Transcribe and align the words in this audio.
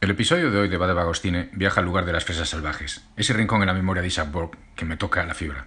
El 0.00 0.08
episodio 0.08 0.50
de 0.50 0.58
hoy 0.58 0.68
de 0.70 0.78
Bade 0.78 0.94
Bagostine 0.94 1.50
viaja 1.52 1.80
al 1.80 1.84
lugar 1.84 2.06
de 2.06 2.14
las 2.14 2.24
fresas 2.24 2.48
salvajes, 2.48 3.04
ese 3.18 3.34
rincón 3.34 3.60
en 3.60 3.66
la 3.66 3.74
memoria 3.74 4.00
de 4.00 4.08
Isaac 4.08 4.30
Borg 4.32 4.52
que 4.74 4.86
me 4.86 4.96
toca 4.96 5.22
la 5.26 5.34
fibra. 5.34 5.66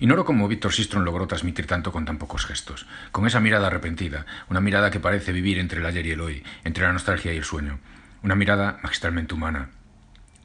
Ignoro 0.00 0.24
cómo 0.24 0.48
Víctor 0.48 0.72
Sistron 0.72 1.04
logró 1.04 1.26
transmitir 1.26 1.66
tanto 1.66 1.92
con 1.92 2.06
tan 2.06 2.16
pocos 2.16 2.46
gestos, 2.46 2.86
con 3.12 3.26
esa 3.26 3.40
mirada 3.40 3.66
arrepentida, 3.66 4.24
una 4.48 4.62
mirada 4.62 4.90
que 4.90 5.00
parece 5.00 5.32
vivir 5.32 5.58
entre 5.58 5.80
el 5.80 5.86
ayer 5.86 6.06
y 6.06 6.12
el 6.12 6.22
hoy, 6.22 6.42
entre 6.64 6.84
la 6.84 6.94
nostalgia 6.94 7.34
y 7.34 7.36
el 7.36 7.44
sueño, 7.44 7.78
una 8.22 8.34
mirada 8.34 8.78
magistralmente 8.82 9.34
humana. 9.34 9.68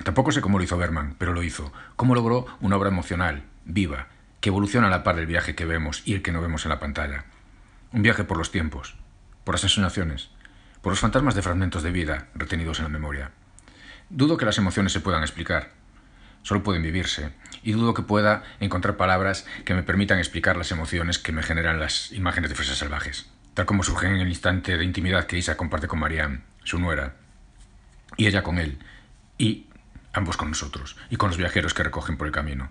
Tampoco 0.03 0.33
sé 0.33 0.41
cómo 0.41 0.57
lo 0.57 0.65
hizo 0.65 0.77
Berman, 0.77 1.15
pero 1.17 1.31
lo 1.31 1.41
hizo. 1.41 1.71
Cómo 1.95 2.15
logró 2.15 2.45
una 2.59 2.75
obra 2.75 2.89
emocional, 2.89 3.43
viva, 3.63 4.07
que 4.41 4.49
evoluciona 4.49 4.87
a 4.87 4.89
la 4.89 5.03
par 5.03 5.15
del 5.15 5.27
viaje 5.27 5.55
que 5.55 5.63
vemos 5.63 6.01
y 6.03 6.13
el 6.13 6.21
que 6.23 6.33
no 6.33 6.41
vemos 6.41 6.65
en 6.65 6.71
la 6.71 6.79
pantalla. 6.81 7.23
Un 7.93 8.01
viaje 8.01 8.25
por 8.25 8.37
los 8.37 8.51
tiempos, 8.51 8.97
por 9.45 9.55
las 9.55 9.63
ensoñaciones, 9.63 10.29
por 10.81 10.91
los 10.91 10.99
fantasmas 10.99 11.35
de 11.35 11.41
fragmentos 11.41 11.83
de 11.83 11.91
vida 11.91 12.27
retenidos 12.35 12.79
en 12.79 12.83
la 12.85 12.89
memoria. 12.89 13.31
Dudo 14.09 14.37
que 14.37 14.45
las 14.45 14.57
emociones 14.57 14.93
se 14.93 15.01
puedan 15.01 15.21
explicar, 15.21 15.71
solo 16.41 16.63
pueden 16.63 16.81
vivirse, 16.81 17.31
y 17.63 17.73
dudo 17.73 17.93
que 17.93 18.01
pueda 18.01 18.43
encontrar 18.59 18.97
palabras 18.97 19.45
que 19.65 19.73
me 19.73 19.83
permitan 19.83 20.19
explicar 20.19 20.57
las 20.57 20.71
emociones 20.71 21.19
que 21.19 21.31
me 21.31 21.43
generan 21.43 21.79
las 21.79 22.11
imágenes 22.11 22.49
de 22.49 22.55
fresas 22.55 22.77
salvajes, 22.77 23.29
tal 23.53 23.65
como 23.65 23.83
surgen 23.83 24.15
en 24.15 24.21
el 24.21 24.29
instante 24.29 24.77
de 24.77 24.85
intimidad 24.85 25.25
que 25.25 25.37
Isa 25.37 25.57
comparte 25.57 25.87
con 25.87 25.99
Marianne, 25.99 26.41
su 26.63 26.79
nuera, 26.79 27.15
y 28.17 28.27
ella 28.27 28.41
con 28.41 28.57
él, 28.57 28.79
y 29.37 29.67
ambos 30.13 30.37
con 30.37 30.49
nosotros, 30.49 30.97
y 31.09 31.17
con 31.17 31.29
los 31.29 31.37
viajeros 31.37 31.73
que 31.73 31.83
recogen 31.83 32.17
por 32.17 32.27
el 32.27 32.33
camino. 32.33 32.69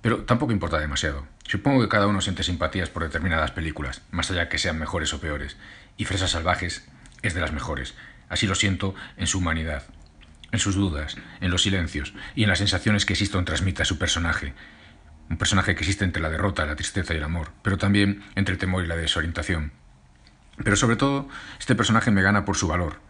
Pero 0.00 0.24
tampoco 0.24 0.52
importa 0.52 0.78
demasiado. 0.78 1.26
Supongo 1.46 1.82
que 1.82 1.88
cada 1.88 2.06
uno 2.06 2.22
siente 2.22 2.42
simpatías 2.42 2.88
por 2.88 3.02
determinadas 3.02 3.50
películas, 3.50 4.02
más 4.10 4.30
allá 4.30 4.48
que 4.48 4.58
sean 4.58 4.78
mejores 4.78 5.12
o 5.12 5.20
peores, 5.20 5.56
y 5.98 6.06
Fresas 6.06 6.30
Salvajes 6.30 6.88
es 7.22 7.34
de 7.34 7.40
las 7.40 7.52
mejores. 7.52 7.94
Así 8.28 8.46
lo 8.46 8.54
siento 8.54 8.94
en 9.16 9.26
su 9.26 9.38
humanidad, 9.38 9.84
en 10.52 10.58
sus 10.58 10.74
dudas, 10.74 11.16
en 11.40 11.50
los 11.50 11.62
silencios 11.62 12.14
y 12.34 12.44
en 12.44 12.48
las 12.48 12.58
sensaciones 12.58 13.06
que 13.06 13.16
Siston 13.16 13.44
transmite 13.44 13.82
a 13.82 13.86
su 13.86 13.98
personaje. 13.98 14.54
Un 15.28 15.36
personaje 15.36 15.74
que 15.74 15.80
existe 15.80 16.04
entre 16.04 16.22
la 16.22 16.30
derrota, 16.30 16.66
la 16.66 16.76
tristeza 16.76 17.14
y 17.14 17.18
el 17.18 17.24
amor, 17.24 17.52
pero 17.62 17.78
también 17.78 18.24
entre 18.34 18.52
el 18.52 18.58
temor 18.58 18.84
y 18.84 18.88
la 18.88 18.96
desorientación. 18.96 19.72
Pero 20.62 20.76
sobre 20.76 20.96
todo, 20.96 21.28
este 21.58 21.74
personaje 21.74 22.10
me 22.10 22.22
gana 22.22 22.44
por 22.44 22.56
su 22.56 22.68
valor, 22.68 23.00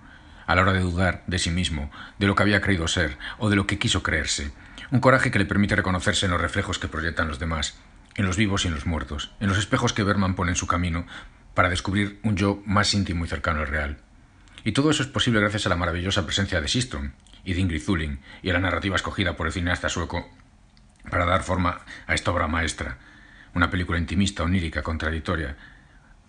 a 0.46 0.54
la 0.54 0.62
hora 0.62 0.72
de 0.72 0.80
dudar 0.80 1.22
de 1.26 1.38
sí 1.38 1.50
mismo, 1.50 1.90
de 2.18 2.26
lo 2.26 2.34
que 2.34 2.42
había 2.42 2.60
creído 2.60 2.88
ser 2.88 3.16
o 3.38 3.50
de 3.50 3.56
lo 3.56 3.66
que 3.66 3.78
quiso 3.78 4.02
creerse. 4.02 4.52
Un 4.90 5.00
coraje 5.00 5.30
que 5.30 5.38
le 5.38 5.46
permite 5.46 5.76
reconocerse 5.76 6.26
en 6.26 6.32
los 6.32 6.40
reflejos 6.40 6.78
que 6.78 6.88
proyectan 6.88 7.28
los 7.28 7.38
demás, 7.38 7.78
en 8.16 8.26
los 8.26 8.36
vivos 8.36 8.64
y 8.64 8.68
en 8.68 8.74
los 8.74 8.86
muertos, 8.86 9.32
en 9.40 9.48
los 9.48 9.58
espejos 9.58 9.92
que 9.92 10.02
Berman 10.02 10.34
pone 10.34 10.52
en 10.52 10.56
su 10.56 10.66
camino 10.66 11.06
para 11.54 11.68
descubrir 11.68 12.20
un 12.22 12.36
yo 12.36 12.62
más 12.66 12.94
íntimo 12.94 13.24
y 13.24 13.28
cercano 13.28 13.60
al 13.60 13.68
real. 13.68 13.98
Y 14.64 14.72
todo 14.72 14.90
eso 14.90 15.02
es 15.02 15.08
posible 15.08 15.40
gracias 15.40 15.66
a 15.66 15.68
la 15.70 15.76
maravillosa 15.76 16.24
presencia 16.24 16.60
de 16.60 16.68
Sistrom 16.68 17.12
y 17.44 17.54
de 17.54 17.60
Ingrid 17.60 17.82
y 18.42 18.50
a 18.50 18.52
la 18.52 18.60
narrativa 18.60 18.96
escogida 18.96 19.36
por 19.36 19.46
el 19.46 19.52
cineasta 19.52 19.88
sueco 19.88 20.28
para 21.08 21.24
dar 21.24 21.42
forma 21.42 21.80
a 22.06 22.14
esta 22.14 22.30
obra 22.30 22.46
maestra, 22.46 22.98
una 23.54 23.70
película 23.70 23.98
intimista, 23.98 24.42
onírica, 24.42 24.82
contradictoria, 24.82 25.56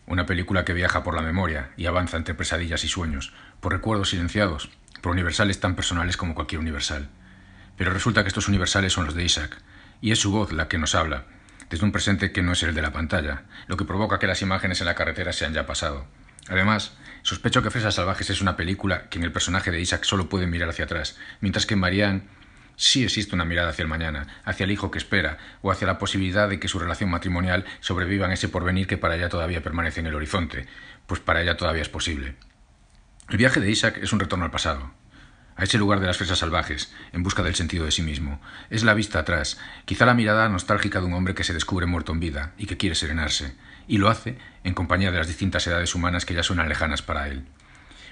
una 0.07 0.25
película 0.25 0.65
que 0.65 0.73
viaja 0.73 1.03
por 1.03 1.15
la 1.15 1.21
memoria 1.21 1.71
y 1.77 1.85
avanza 1.85 2.17
entre 2.17 2.33
pesadillas 2.33 2.83
y 2.83 2.87
sueños, 2.87 3.33
por 3.59 3.73
recuerdos 3.73 4.09
silenciados, 4.09 4.69
por 5.01 5.11
universales 5.11 5.59
tan 5.59 5.75
personales 5.75 6.17
como 6.17 6.35
cualquier 6.35 6.61
universal. 6.61 7.09
Pero 7.77 7.91
resulta 7.91 8.23
que 8.23 8.29
estos 8.29 8.47
universales 8.47 8.93
son 8.93 9.05
los 9.05 9.15
de 9.15 9.23
Isaac, 9.23 9.61
y 10.01 10.11
es 10.11 10.19
su 10.19 10.31
voz 10.31 10.51
la 10.51 10.67
que 10.67 10.77
nos 10.77 10.95
habla, 10.95 11.25
desde 11.71 11.85
un 11.85 11.93
presente 11.93 12.33
que 12.33 12.43
no 12.43 12.51
es 12.51 12.61
el 12.63 12.75
de 12.75 12.81
la 12.81 12.91
pantalla, 12.91 13.43
lo 13.67 13.77
que 13.77 13.85
provoca 13.85 14.19
que 14.19 14.27
las 14.27 14.41
imágenes 14.41 14.81
en 14.81 14.87
la 14.87 14.95
carretera 14.95 15.31
sean 15.31 15.53
ya 15.53 15.65
pasado. 15.65 16.05
Además, 16.49 16.97
sospecho 17.21 17.63
que 17.63 17.71
Fresas 17.71 17.95
Salvajes 17.95 18.29
es 18.29 18.41
una 18.41 18.57
película 18.57 19.07
que 19.09 19.17
en 19.17 19.23
el 19.23 19.31
personaje 19.31 19.71
de 19.71 19.79
Isaac 19.79 20.03
solo 20.03 20.27
puede 20.27 20.47
mirar 20.47 20.69
hacia 20.69 20.85
atrás, 20.85 21.17
mientras 21.39 21.65
que 21.65 21.75
en 21.75 21.79
Marianne 21.79 22.23
sí 22.75 23.05
existe 23.05 23.35
una 23.35 23.45
mirada 23.45 23.69
hacia 23.69 23.83
el 23.83 23.87
mañana, 23.87 24.27
hacia 24.43 24.65
el 24.65 24.71
hijo 24.71 24.91
que 24.91 24.97
espera, 24.97 25.37
o 25.61 25.71
hacia 25.71 25.87
la 25.87 25.97
posibilidad 25.97 26.49
de 26.49 26.59
que 26.59 26.67
su 26.67 26.77
relación 26.77 27.09
matrimonial 27.09 27.63
sobreviva 27.79 28.25
en 28.25 28.33
ese 28.33 28.49
porvenir 28.49 28.85
que 28.85 28.97
para 28.97 29.15
ella 29.15 29.29
todavía 29.29 29.63
permanece 29.63 30.01
en 30.01 30.07
el 30.07 30.15
horizonte, 30.15 30.67
pues 31.07 31.21
para 31.21 31.41
ella 31.41 31.55
todavía 31.55 31.83
es 31.83 31.89
posible. 31.89 32.35
El 33.29 33.37
viaje 33.37 33.61
de 33.61 33.71
Isaac 33.71 33.97
es 34.01 34.11
un 34.11 34.19
retorno 34.19 34.43
al 34.43 34.51
pasado, 34.51 34.91
a 35.61 35.65
ese 35.65 35.77
lugar 35.77 35.99
de 35.99 36.07
las 36.07 36.17
fresas 36.17 36.39
salvajes, 36.39 36.91
en 37.13 37.21
busca 37.21 37.43
del 37.43 37.53
sentido 37.53 37.85
de 37.85 37.91
sí 37.91 38.01
mismo. 38.01 38.41
Es 38.71 38.83
la 38.83 38.95
vista 38.95 39.19
atrás, 39.19 39.59
quizá 39.85 40.07
la 40.07 40.15
mirada 40.15 40.49
nostálgica 40.49 40.99
de 40.99 41.05
un 41.05 41.13
hombre 41.13 41.35
que 41.35 41.43
se 41.43 41.53
descubre 41.53 41.85
muerto 41.85 42.13
en 42.13 42.19
vida 42.19 42.53
y 42.57 42.65
que 42.65 42.77
quiere 42.77 42.95
serenarse, 42.95 43.53
y 43.87 43.99
lo 43.99 44.09
hace 44.09 44.39
en 44.63 44.73
compañía 44.73 45.11
de 45.11 45.19
las 45.19 45.27
distintas 45.27 45.67
edades 45.67 45.93
humanas 45.93 46.25
que 46.25 46.33
ya 46.33 46.41
suenan 46.41 46.67
lejanas 46.67 47.03
para 47.03 47.27
él. 47.27 47.45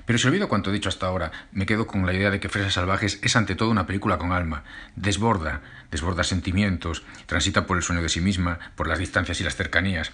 Pero 0.06 0.20
si 0.20 0.28
olvido 0.28 0.48
cuanto 0.48 0.70
he 0.70 0.74
dicho 0.74 0.90
hasta 0.90 1.08
ahora, 1.08 1.32
me 1.52 1.66
quedo 1.66 1.88
con 1.88 2.06
la 2.06 2.14
idea 2.14 2.30
de 2.30 2.40
que 2.40 2.50
Fresas 2.50 2.76
Salvajes 2.76 3.18
es 3.24 3.36
ante 3.36 3.56
todo 3.56 3.72
una 3.72 3.88
película 3.88 4.20
con 4.20 4.32
alma. 4.32 4.64
Desborda, 4.96 5.62
desborda 5.90 6.24
sentimientos, 6.24 7.04
transita 7.26 7.66
por 7.66 7.78
el 7.78 7.84
sueño 7.84 8.04
de 8.04 8.10
sí 8.10 8.22
misma, 8.22 8.60
por 8.76 8.88
las 8.88 9.00
distancias 9.00 9.42
y 9.42 9.44
las 9.44 9.56
cercanías, 9.56 10.12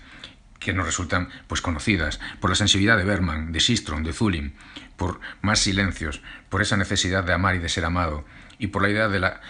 que 0.60 0.74
nos 0.74 0.86
resultan 0.86 1.30
pues 1.48 1.62
conocidas, 1.62 2.20
por 2.40 2.50
la 2.50 2.56
sensibilidad 2.56 2.98
de 2.98 3.04
Berman, 3.04 3.52
de 3.52 3.60
Sistrom, 3.60 4.04
de 4.04 4.14
Zulin, 4.14 4.56
por 4.98 5.20
más 5.42 5.60
silencios, 5.60 6.22
por 6.50 6.62
esa 6.62 6.78
necesidad 6.78 7.24
de 7.24 7.34
amar 7.34 7.56
y 7.56 7.60
de 7.60 7.70
ser 7.70 7.86
amado, 7.86 8.26
y 8.58 8.68
por 8.68 8.82
la 8.82 8.90
idea 8.90 9.08
de 9.08 9.20
la, 9.20 9.42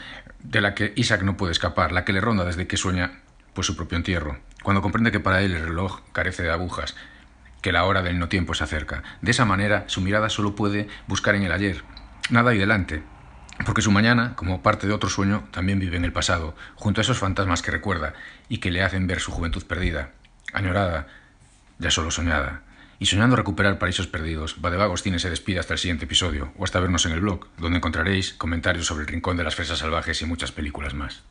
de 0.44 0.62
la 0.62 0.76
que 0.76 0.94
Isaac 0.96 1.22
no 1.22 1.38
puede 1.38 1.52
escapar, 1.52 1.92
la 1.92 2.06
que 2.06 2.14
le 2.14 2.22
ronda 2.22 2.46
desde 2.46 2.68
que 2.68 2.78
sueña 2.78 3.20
pues 3.54 3.68
su 3.68 3.76
propio 3.76 3.98
entierro, 3.98 4.38
cuando 4.64 4.82
comprende 4.82 5.12
que 5.12 5.20
para 5.20 5.42
él 5.42 5.54
el 5.54 5.66
reloj 5.66 6.02
carece 6.12 6.44
de 6.44 6.52
agujas, 6.52 6.96
que 7.62 7.72
la 7.72 7.86
hora 7.86 8.02
del 8.02 8.20
no 8.20 8.28
tiempo 8.28 8.54
se 8.54 8.64
acerca. 8.64 9.02
De 9.22 9.32
esa 9.32 9.46
manera, 9.46 9.86
su 9.88 10.02
mirada 10.02 10.30
solo 10.30 10.56
puede 10.56 10.88
buscar 11.08 11.36
en 11.36 11.44
el 11.44 11.52
ayer, 11.52 11.84
nada 12.30 12.54
y 12.54 12.58
delante, 12.58 13.04
porque 13.66 13.82
su 13.82 13.92
mañana, 13.92 14.36
como 14.36 14.62
parte 14.62 14.88
de 14.88 14.94
otro 14.94 15.10
sueño, 15.10 15.48
también 15.52 15.80
vive 15.80 15.96
en 15.96 16.04
el 16.04 16.12
pasado, 16.12 16.56
junto 16.76 17.00
a 17.00 17.04
esos 17.04 17.18
fantasmas 17.18 17.62
que 17.62 17.72
recuerda 17.72 18.14
y 18.50 18.58
que 18.58 18.72
le 18.72 18.84
hacen 18.84 19.08
ver 19.08 19.22
su 19.22 19.32
juventud 19.32 19.64
perdida, 19.64 20.12
añorada, 20.56 21.08
ya 21.78 21.92
solo 21.92 22.12
soñada. 22.12 22.64
Y 22.98 23.08
soñando 23.08 23.36
recuperar 23.36 23.78
paraísos 23.78 24.08
perdidos, 24.08 24.62
Badevagostine 24.62 25.20
se 25.20 25.30
despide 25.30 25.60
hasta 25.60 25.74
el 25.74 25.80
siguiente 25.80 26.06
episodio, 26.06 26.54
o 26.58 26.64
hasta 26.64 26.80
vernos 26.80 27.06
en 27.06 27.12
el 27.12 27.22
blog, 27.22 27.48
donde 27.58 27.78
encontraréis 27.78 28.34
comentarios 28.34 28.86
sobre 28.86 29.02
el 29.02 29.10
Rincón 29.10 29.38
de 29.38 29.44
las 29.44 29.56
Fresas 29.56 29.80
Salvajes 29.80 30.22
y 30.22 30.26
muchas 30.26 30.52
películas 30.52 30.94
más. 30.94 31.24